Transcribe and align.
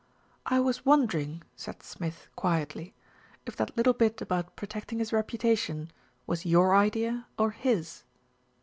"I 0.47 0.59
was 0.59 0.83
wondering," 0.83 1.43
said 1.55 1.83
Smith 1.83 2.27
quietly, 2.35 2.95
"if 3.45 3.55
that 3.57 3.77
little 3.77 3.93
bit 3.93 4.19
about 4.19 4.55
protecting 4.55 4.97
his 4.97 5.13
reputation 5.13 5.91
was 6.25 6.43
your 6.43 6.75
idea 6.75 7.27
or 7.37 7.51
his." 7.51 8.03